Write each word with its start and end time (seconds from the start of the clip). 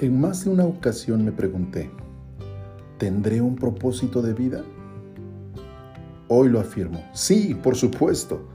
En 0.00 0.20
más 0.20 0.44
de 0.44 0.50
una 0.50 0.64
ocasión 0.64 1.24
me 1.24 1.32
pregunté, 1.32 1.90
¿tendré 2.98 3.40
un 3.40 3.56
propósito 3.56 4.22
de 4.22 4.32
vida? 4.32 4.62
Hoy 6.28 6.48
lo 6.50 6.60
afirmo, 6.60 7.02
sí, 7.14 7.56
por 7.60 7.74
supuesto, 7.74 8.46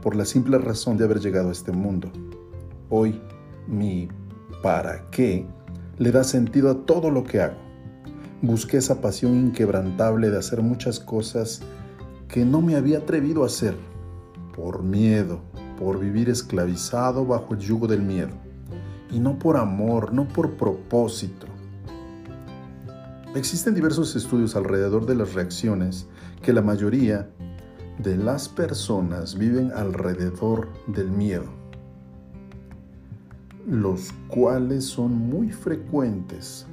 por 0.00 0.14
la 0.14 0.24
simple 0.24 0.58
razón 0.58 0.96
de 0.96 1.02
haber 1.02 1.18
llegado 1.18 1.48
a 1.48 1.52
este 1.52 1.72
mundo. 1.72 2.08
Hoy 2.88 3.20
mi 3.66 4.06
para 4.62 5.10
qué 5.10 5.44
le 5.98 6.12
da 6.12 6.22
sentido 6.22 6.70
a 6.70 6.86
todo 6.86 7.10
lo 7.10 7.24
que 7.24 7.40
hago. 7.40 7.58
Busqué 8.40 8.76
esa 8.76 9.00
pasión 9.00 9.34
inquebrantable 9.34 10.30
de 10.30 10.38
hacer 10.38 10.62
muchas 10.62 11.00
cosas 11.00 11.62
que 12.28 12.44
no 12.44 12.62
me 12.62 12.76
había 12.76 12.98
atrevido 12.98 13.42
a 13.42 13.46
hacer, 13.46 13.74
por 14.54 14.84
miedo, 14.84 15.40
por 15.80 15.98
vivir 15.98 16.30
esclavizado 16.30 17.26
bajo 17.26 17.54
el 17.54 17.58
yugo 17.58 17.88
del 17.88 18.02
miedo 18.02 18.51
y 19.12 19.20
no 19.20 19.38
por 19.38 19.56
amor, 19.56 20.12
no 20.12 20.26
por 20.26 20.52
propósito. 20.52 21.46
Existen 23.34 23.74
diversos 23.74 24.16
estudios 24.16 24.56
alrededor 24.56 25.06
de 25.06 25.14
las 25.14 25.34
reacciones 25.34 26.08
que 26.42 26.52
la 26.52 26.62
mayoría 26.62 27.30
de 27.98 28.16
las 28.16 28.48
personas 28.48 29.38
viven 29.38 29.70
alrededor 29.72 30.68
del 30.86 31.10
miedo, 31.10 31.46
los 33.66 34.12
cuales 34.28 34.84
son 34.84 35.12
muy 35.12 35.50
frecuentes. 35.50 36.66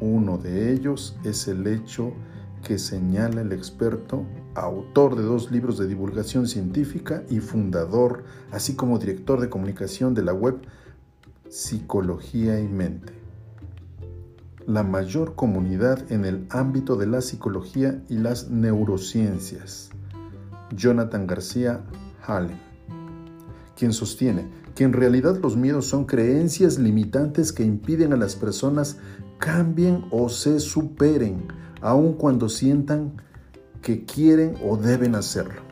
Uno 0.00 0.38
de 0.38 0.72
ellos 0.72 1.16
es 1.24 1.48
el 1.48 1.66
hecho 1.66 2.12
que 2.62 2.78
señala 2.78 3.42
el 3.42 3.52
experto, 3.52 4.24
autor 4.54 5.16
de 5.16 5.22
dos 5.22 5.50
libros 5.50 5.78
de 5.78 5.86
divulgación 5.86 6.48
científica 6.48 7.22
y 7.28 7.38
fundador, 7.38 8.24
así 8.50 8.74
como 8.74 8.98
director 8.98 9.40
de 9.40 9.48
comunicación 9.48 10.14
de 10.14 10.22
la 10.22 10.32
web 10.32 10.58
Psicología 11.48 12.58
y 12.58 12.66
Mente. 12.66 13.12
La 14.66 14.82
mayor 14.82 15.36
comunidad 15.36 16.10
en 16.10 16.24
el 16.24 16.46
ámbito 16.50 16.96
de 16.96 17.06
la 17.06 17.20
psicología 17.20 18.02
y 18.08 18.16
las 18.16 18.50
neurociencias. 18.50 19.90
Jonathan 20.74 21.26
García 21.28 21.84
Hallen, 22.26 22.58
quien 23.76 23.92
sostiene 23.92 24.48
que 24.74 24.82
en 24.82 24.92
realidad 24.92 25.38
los 25.40 25.56
miedos 25.56 25.86
son 25.86 26.04
creencias 26.04 26.78
limitantes 26.78 27.52
que 27.52 27.62
impiden 27.62 28.12
a 28.12 28.16
las 28.16 28.34
personas 28.34 28.98
cambien 29.38 30.04
o 30.10 30.28
se 30.28 30.58
superen, 30.58 31.46
aun 31.80 32.14
cuando 32.14 32.48
sientan 32.48 33.22
que 33.82 34.04
quieren 34.04 34.56
o 34.64 34.76
deben 34.76 35.14
hacerlo. 35.14 35.62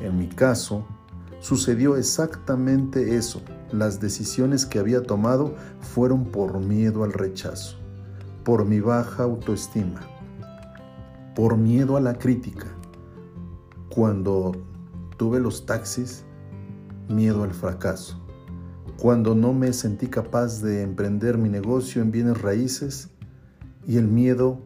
En 0.00 0.18
mi 0.18 0.26
caso, 0.26 0.84
sucedió 1.40 1.96
exactamente 1.96 3.16
eso 3.16 3.42
las 3.72 4.00
decisiones 4.00 4.66
que 4.66 4.78
había 4.78 5.02
tomado 5.02 5.54
fueron 5.80 6.24
por 6.24 6.58
miedo 6.60 7.04
al 7.04 7.12
rechazo, 7.12 7.76
por 8.44 8.64
mi 8.64 8.80
baja 8.80 9.22
autoestima, 9.22 10.00
por 11.34 11.56
miedo 11.56 11.96
a 11.96 12.00
la 12.00 12.18
crítica. 12.18 12.66
Cuando 13.88 14.52
tuve 15.16 15.40
los 15.40 15.66
taxis, 15.66 16.24
miedo 17.08 17.44
al 17.44 17.52
fracaso. 17.52 18.20
Cuando 18.98 19.34
no 19.34 19.52
me 19.52 19.72
sentí 19.72 20.08
capaz 20.08 20.60
de 20.60 20.82
emprender 20.82 21.38
mi 21.38 21.48
negocio 21.48 22.02
en 22.02 22.10
bienes 22.10 22.40
raíces 22.40 23.08
y 23.86 23.96
el 23.96 24.06
miedo 24.06 24.60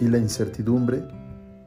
y 0.00 0.08
la 0.08 0.18
incertidumbre, 0.18 1.06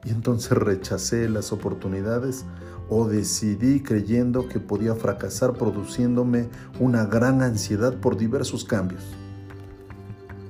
y 0.07 0.11
entonces 0.11 0.51
rechacé 0.51 1.27
las 1.27 1.51
oportunidades 1.51 2.45
o 2.87 3.09
decidí 3.09 3.81
creyendo 3.81 4.47
que 4.47 4.61
podía 4.61 4.95
fracasar 4.95 5.51
produciéndome 5.53 6.47
una 6.79 7.05
gran 7.05 7.41
ansiedad 7.41 7.93
por 7.93 8.15
diversos 8.15 8.63
cambios. 8.63 9.03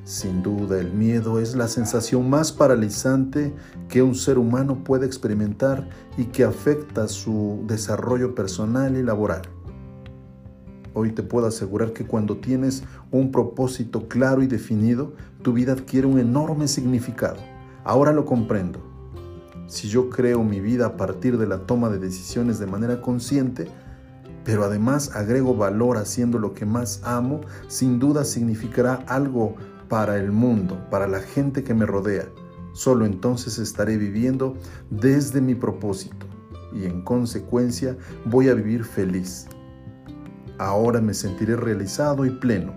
Sin 0.03 0.43
duda, 0.43 0.79
el 0.79 0.93
miedo 0.93 1.39
es 1.39 1.55
la 1.55 1.67
sensación 1.67 2.29
más 2.29 2.51
paralizante 2.51 3.51
que 3.89 4.03
un 4.03 4.13
ser 4.13 4.37
humano 4.37 4.83
puede 4.83 5.07
experimentar 5.07 5.89
y 6.17 6.25
que 6.25 6.43
afecta 6.43 7.07
su 7.07 7.63
desarrollo 7.65 8.35
personal 8.35 8.95
y 8.95 9.01
laboral. 9.01 9.41
Hoy 10.93 11.13
te 11.13 11.23
puedo 11.23 11.47
asegurar 11.47 11.93
que 11.93 12.05
cuando 12.05 12.37
tienes 12.37 12.83
un 13.09 13.31
propósito 13.31 14.07
claro 14.07 14.43
y 14.43 14.47
definido, 14.47 15.13
tu 15.41 15.53
vida 15.53 15.73
adquiere 15.73 16.05
un 16.05 16.19
enorme 16.19 16.67
significado. 16.67 17.37
Ahora 17.83 18.11
lo 18.11 18.23
comprendo 18.23 18.86
si 19.67 19.89
yo 19.89 20.09
creo 20.09 20.43
mi 20.43 20.59
vida 20.59 20.87
a 20.87 20.97
partir 20.97 21.37
de 21.37 21.45
la 21.45 21.59
toma 21.59 21.89
de 21.89 21.99
decisiones 21.99 22.57
de 22.57 22.67
manera 22.67 23.01
consciente, 23.01 23.67
pero 24.43 24.63
además 24.63 25.11
agrego 25.13 25.55
valor 25.55 25.97
haciendo 25.97 26.39
lo 26.39 26.53
que 26.53 26.65
más 26.65 27.01
amo, 27.03 27.41
sin 27.67 27.99
duda 27.99 28.23
significará 28.23 29.03
algo 29.07 29.55
para 29.89 30.17
el 30.17 30.31
mundo, 30.31 30.79
para 30.89 31.07
la 31.07 31.19
gente 31.19 31.63
que 31.63 31.73
me 31.73 31.85
rodea. 31.85 32.25
Solo 32.73 33.05
entonces 33.05 33.57
estaré 33.59 33.97
viviendo 33.97 34.55
desde 34.89 35.41
mi 35.41 35.55
propósito 35.55 36.25
y 36.73 36.85
en 36.85 37.01
consecuencia 37.03 37.97
voy 38.25 38.49
a 38.49 38.53
vivir 38.53 38.85
feliz. 38.85 39.47
Ahora 40.59 41.01
me 41.01 41.13
sentiré 41.13 41.55
realizado 41.55 42.25
y 42.25 42.31
pleno 42.31 42.73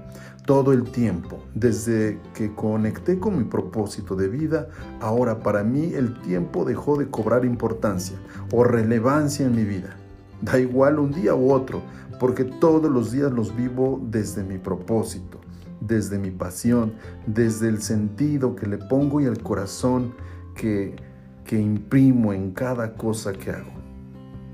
todo 0.51 0.73
el 0.73 0.83
tiempo. 0.91 1.39
Desde 1.55 2.19
que 2.35 2.53
conecté 2.53 3.21
con 3.21 3.39
mi 3.39 3.45
propósito 3.45 4.17
de 4.17 4.27
vida, 4.27 4.69
ahora 5.01 5.45
para 5.45 5.63
mí 5.63 5.93
el 5.95 6.21
tiempo 6.23 6.65
dejó 6.65 6.99
de 6.99 7.09
cobrar 7.09 7.45
importancia 7.45 8.17
o 8.51 8.65
relevancia 8.65 9.47
en 9.47 9.55
mi 9.55 9.63
vida. 9.63 9.97
Da 10.43 10.59
igual 10.59 10.99
un 10.99 11.13
día 11.13 11.37
u 11.37 11.53
otro, 11.53 11.83
porque 12.19 12.43
todos 12.43 12.91
los 12.91 13.13
días 13.13 13.31
los 13.31 13.55
vivo 13.55 14.01
desde 14.11 14.43
mi 14.43 14.59
propósito, 14.59 15.41
desde 15.81 16.19
mi 16.19 16.33
pasión, 16.33 16.95
desde 17.29 17.69
el 17.69 17.81
sentido 17.81 18.57
que 18.57 18.67
le 18.67 18.79
pongo 18.79 19.21
y 19.21 19.27
el 19.27 19.41
corazón 19.45 20.15
que, 20.57 20.97
que 21.45 21.61
imprimo 21.61 22.33
en 22.33 22.51
cada 22.51 22.95
cosa 22.97 23.33
que 23.33 23.53
hago. 23.53 23.80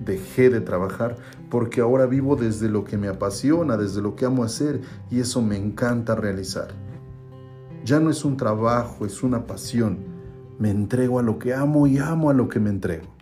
Dejé 0.07 0.51
de 0.51 0.61
trabajar 0.61 1.17
porque 1.51 1.81
ahora 1.81 2.07
vivo 2.07 2.37
desde 2.37 2.69
lo 2.69 2.85
que 2.85 2.97
me 2.97 3.09
apasiona, 3.09 3.77
desde 3.77 4.01
lo 4.01 4.15
que 4.15 4.25
amo 4.25 4.45
hacer 4.45 4.81
y 5.11 5.19
eso 5.19 5.43
me 5.43 5.57
encanta 5.57 6.15
realizar. 6.15 6.69
Ya 7.85 7.99
no 7.99 8.09
es 8.11 8.25
un 8.25 8.37
trabajo, 8.37 9.05
es 9.05 9.25
una 9.25 9.47
pasión. 9.47 9.99
Me 10.61 10.71
entrego 10.71 11.19
a 11.19 11.23
lo 11.23 11.41
que 11.41 11.55
amo 11.55 11.89
y 11.89 11.99
amo 11.99 12.31
a 12.31 12.35
lo 12.35 12.49
que 12.49 12.61
me 12.61 12.71
entrego. 12.71 13.17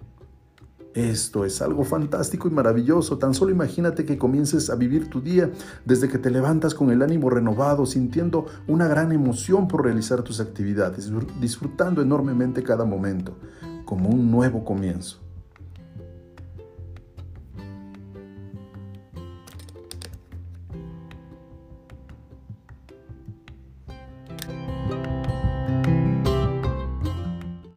Esto 0.93 1.47
es 1.47 1.63
algo 1.63 1.85
fantástico 1.85 2.49
y 2.49 2.51
maravilloso. 2.51 3.19
Tan 3.19 3.33
solo 3.33 3.51
imagínate 3.51 4.05
que 4.05 4.19
comiences 4.19 4.69
a 4.69 4.77
vivir 4.77 5.09
tu 5.09 5.23
día 5.23 5.51
desde 5.87 6.09
que 6.09 6.19
te 6.19 6.31
levantas 6.31 6.75
con 6.75 6.91
el 6.91 7.01
ánimo 7.01 7.31
renovado, 7.31 7.87
sintiendo 7.87 8.47
una 8.69 8.87
gran 8.89 9.11
emoción 9.11 9.67
por 9.69 9.85
realizar 9.85 10.23
tus 10.23 10.39
actividades, 10.39 11.11
disfrutando 11.41 12.03
enormemente 12.03 12.63
cada 12.63 12.85
momento, 12.85 13.39
como 13.87 14.11
un 14.11 14.31
nuevo 14.31 14.65
comienzo. 14.65 15.24